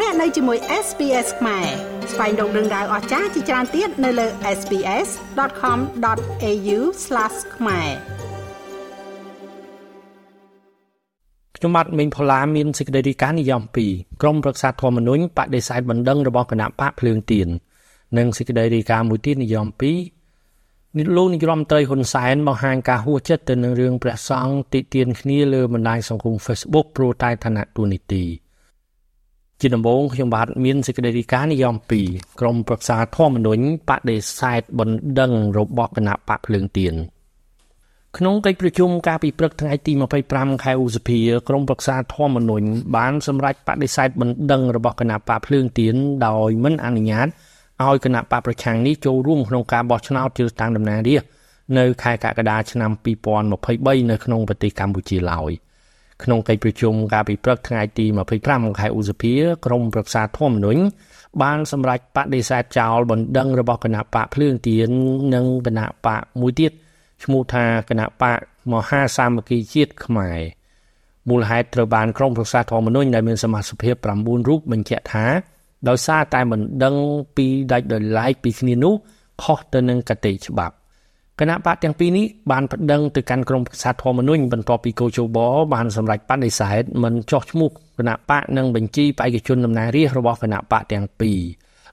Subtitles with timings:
[0.00, 1.66] លោកអ្នកនៅជាមួយ SPS ខ្មែរ
[2.12, 4.26] ស្វែងរកដឹងដៅអស្ចារ្យជាច្រើនទៀតនៅលើ
[4.58, 6.78] SPS.com.au/
[7.56, 7.90] ខ្មែរ
[11.56, 13.62] ខ្ញុំបាទមេងផល្លាមានសេចក្តីរាយការណ៍និយម
[13.92, 17.48] 2ក្រមប្រឹក្សាធម្មនុញ្ញបដិសេធបណ្ដឹងរបស់គណៈបកភ្លើងទៀន
[18.18, 19.66] និងសេចក្តីរាយការណ៍មួយទៀតនិយម
[20.32, 28.43] 2នេះលោកនាយរដ្ឋមន្ត្រីហ៊ុនសែនបង្ហាញការហួសចិត្តទៅនឹងរឿងព្រះសង្ឃតិទៀនគ្នាលើបណ្ដាញសង្គម Facebook ព្រោះតែឋានៈទូនីតិ
[29.64, 31.74] ជាដំបូងខ្ញុំបាទមានសេចក្តីរាយការណ៍និយម
[32.06, 36.94] 2ក្រមប្រឹក្សាធម្មនុញ្ញបដិសេធបណ្ដឹងរបស់គណៈបកភ្លើងទៀន
[38.18, 39.92] ក្នុងកិច្ចប្រជុំការពិព្រឹកថ្ងៃទី
[40.28, 45.94] 25ខែឧសភាក្រមប្រឹក្សាធម្មនុញ្ញបានសម្រេចបដិសេធបណ្ដឹងរបស់គណៈបកភ្លើងទៀន
[46.26, 47.26] ដោយមិនអនុញ្ញាត
[47.84, 51.28] ឲ្យគណៈបកប្រឆាំងនេះចូលរួមក្នុងការបោះឆ្នោតជ្រើសតាំងតំណាងរាស្ត្រ
[51.78, 55.52] នៅខែកក្កដាឆ្នាំ2023នៅក្នុងប្រទេសកម្ពុជាឡើយ
[56.22, 58.06] ក្នុងកិច្ចប្រជុំការពិព្រឹកថ្ងៃទី
[58.42, 59.34] 25ខែឧសភា
[59.66, 60.82] ក្រមប្រឹក្សាធម្មនុញ្ញ
[61.42, 64.90] បានសម្រេចបដិសេធចោលបណ្ដឹងរបស់គណៈបកភ្លើងទៀន
[65.34, 66.72] និងគណៈបកមួយទៀត
[67.24, 68.38] ឈ្មោះថាគណៈបក
[68.72, 70.40] មហាសាមគ្គីជាតិខ្មែរ
[71.28, 75.26] មូលហេតុត្រូវបានក្រុមប្រឹក្សាធម្មនុញ្ញដែលមានសមាជិកភាព9រូបបញ្ជាក់ថា
[75.88, 76.94] ដោយសារតែមិនដឹង
[77.36, 78.94] ពីដាច់ដោយឡែកពីគ្នានោះ
[79.42, 80.74] ខុសទៅនឹងកតិច្បាប់
[81.40, 85.38] គណៈបកទាំងពីរនេះបានប្តឹងទៅកាន់ក្រមប្រសាធម្មនុញ្ញបន្ទាប់ពីកោជប
[85.74, 91.40] បានសម្រេចបដិសេធមិនចោះឈ្មោះគណៈបកនិងបញ្ជីបេក្ខជនតំណាងរាស្ត្ររបស់គណៈបកទាំងពីរ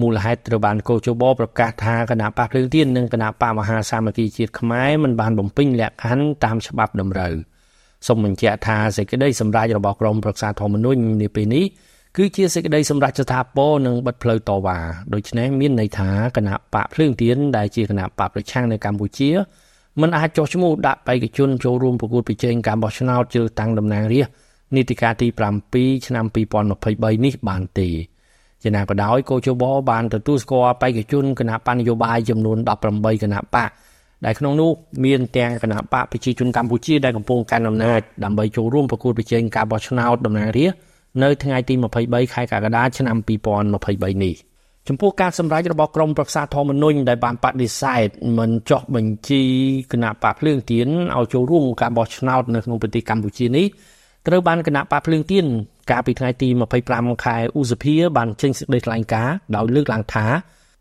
[0.00, 7.34] មូលហេតុត្រូវបានកោជបប្រកាសថាគណៈបកភ្លើងទៀននិងគណៈបកមហាសាមគ្គីជាតិខ្មែរមិនបានបំពេញលក្ខខណ្ឌតាមច្បាប់តម្រូវ
[8.06, 11.64] សូមបញ្ជាក់ថាសេចក្តីសម្រេចរបស់ក្រមប្រឹក្សាធម្មនុញ្ញនាពេលនេះ
[12.16, 14.78] គឺជាសេចក្តីសម្រេចស្ថាពរនិងបិទផ្លូវតវ៉ា
[15.14, 19.30] ដូច្នេះមានន័យថាគណៈបកភ្លើងទៀនដែលជាគណៈបកប្រឆាំងនៅកម្ពុជា
[20.00, 24.34] មិនអាចចុះឈ្មោះដាក់បេក្ខជនចូលរួមប្រកួតប្រជែងការបោះឆ្នោតជ្រើសតាំងតំណាងរាស្ត្រ
[24.76, 25.28] នីតិកាលទី
[25.68, 27.88] 7ឆ្នាំ2023នេះបានទេ
[28.62, 32.58] ជាណាក៏ដោយកោជបបានទទួលស្គាល់បេក្ខជនគណៈបញ្ញយោបាយចំនួន
[32.90, 33.70] 18គណៈបក
[34.24, 34.70] ដែលក្នុងនោះ
[35.04, 40.91] មានទាំងគណៈបកប្រជាជនកម្ពុជាដែលកំពុងកាន់អំណាចដើម្បីចូលរួមប្រកួតប្រជែងការបោះឆ្នោតតំណាងរាស្ត្រ
[41.22, 41.74] នៅថ្ងៃទី
[42.04, 43.16] 23ខែកក្កដាឆ្នាំ
[43.68, 44.34] 2023នេះ
[44.88, 48.08] ចំពោះការសម្រេចរបស់ក្រមប្រឹក្សាធម្មនុញ្ញដែលបានបដិសេធ
[48.38, 49.42] មិនចុះបញ្ជី
[49.92, 53.66] គណៈបកភ្លើងទៀនឲ្យចូលរួមការបោះឆ្នោតនៅក្នុងប្រទេសកម្ពុជានេះ
[54.26, 55.44] ត្រូវបានគណៈបកភ្លើងទៀន
[55.90, 56.48] កាលពីថ្ងៃទី
[56.86, 60.26] 25ខែឧសភាបានចេញសេចក្តីថ្លែងការណ៍ដោយលើកឡើងថា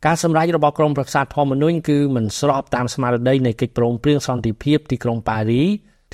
[0.05, 5.63] ការសម្រេចរបស់ក្រមប្រឹក្សាធម្មនុញ្ញគឺមិនស្របតាមស្មារតីនៃកិច្ចព្រមព្រៀងសន្តិភាពទីក្រុងប៉ារី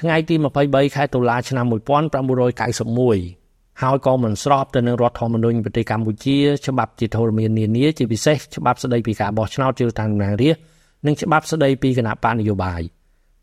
[0.02, 0.36] ថ្ងៃទី
[0.66, 3.37] 23ខែតុលាឆ្នាំ1991
[3.82, 10.62] ហើយក៏មិនស្របទៅនឹងរដ្ឋធម្មនុញ្ញប្រទេសកម្ពុជាច្បាប់ជាធរមាននានាជាពិសេសច្បាប់ស្តីពីការបោះឆ្នោតជ្រើសតាំងតំណាងរាស្ត្រ
[11.06, 12.82] និងច្បាប់ស្តីពីគណៈបកនយោបាយ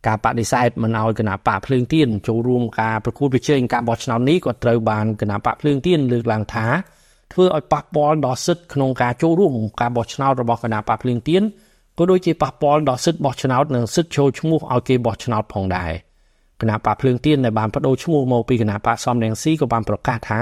[0.07, 6.67] ការបដិសេធមិនឲ្យគណៈបកភ្លើងទៀនចូលរួមការប្រកួតប្រជែងការបោះឆ្នោតនេះក៏ត្រូវបានគណៈបកភ្លើងទៀនលើកឡើងថា
[7.33, 11.43] ធ្វើឲ្យប៉ះពាល់ដល់សិទ្ធិក្នុងការចូលរួមការបោះឆ្នោតរបស់គណៈបកភ្លើងទៀន
[11.99, 15.93] ក៏ដូចជាប៉ះពាល់ដល់សិទ្ធិបោះឆ្នោតនិងសិទ្ធិចូលឈ្មោះឲ្យគេបោះឆ្នោតផងដែរ។
[16.61, 20.41] គណៈបកភ្លើងទៀនដែលបានបដូរឈ្មោះមកពីគណៈបកសំរងស៊ីក៏បានប្រកាសថា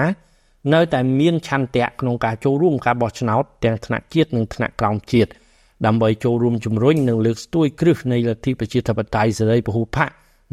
[0.74, 5.30] នៅតែមានឆន្ទៈក្នុងការចូលរួមការបោះឆ្នោតទាំងថ្នាក់ជាតិនិងថ្នាក់ក្រោមជាតិ
[5.86, 9.98] ដើម្បីចូលរួមជំរុញនិងលើកស្ទួយគ្រឹះនៃលទ្ធិប្រជាធិបតេយ្យសេរីពហុបក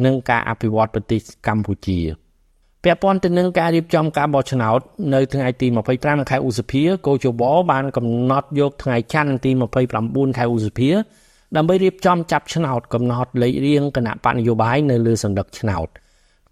[0.06, 2.00] និងការអភិវឌ្ឍប្រទេសកម្ពុជា
[2.84, 4.80] ពាក់ព័ន្ធទៅនឹងការរៀបចំការបោះឆ្នោត
[5.14, 9.52] នៅថ្ងៃទី25ខែឧសភាកោជបបានកំណត់យកថ្ងៃច័ន្ទទី
[9.96, 10.90] 29ខែឧសភា
[11.58, 15.88] ដើម្បីរៀបចំចាប់ឆ្នោតកំណត់លេខរៀងគណៈបកនយោបាយនៅលើសន្លឹកឆ្នោត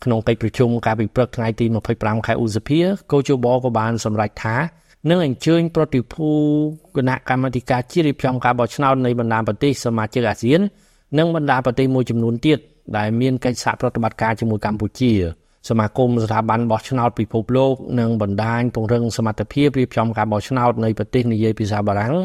[0.03, 1.65] ក្នុងកិច្ចប្រជុំការពិព្រឹកថ្ងៃទី
[1.95, 2.79] 25ខែឧសភា
[3.11, 4.55] កោជបក៏បានសម្រេចថា
[5.09, 6.29] នឹងអញ្ជើញប្រតិភូ
[6.95, 10.61] គណៈកម្មាធិការជាតិរៀបចំការបោះឆ្នោតនៃបណ្ដាប្រទេសសមាជិកអាស៊ាន
[11.17, 12.59] និងបណ្ដាប្រទេសមួយចំនួនទៀត
[12.97, 15.11] ដែលមានកិច្ចសហប្រតិបត្តិការជាមួយកម្ពុជា
[15.69, 22.15] សមាគមស្ថាប័នបោះឆ្នោតពិភពលោកនិងបណ្ដាញពង្រឹងសមត្ថភាពរៀបចំការបោះឆ្នោតនៃប្រទេសនិយាយភាសាបារាំង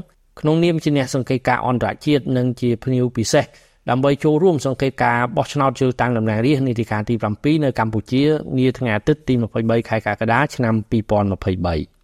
[0.41, 3.45] ក្នុងនាមជាអ្នកសង្កេតការអន្តរជាតិនិងជាភ្ញៀវពិសេស
[3.91, 8.23] ដើម្បីចូលរួមសង្កេតការបោះឆ្នោតជ្រើសតាំងតំណាងរាស្ត្រនីតិកាលទី7នៅកម្ពុជា
[8.59, 12.03] នាថ្ងៃអាទិត្យទី23ខែកក្កដាឆ្នាំ2023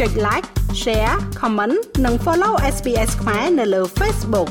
[0.00, 0.46] ចុច like
[0.82, 4.50] share comment និង follow SPS ខ្មែរនៅលើ Facebook